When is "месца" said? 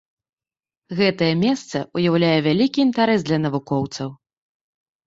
1.43-1.77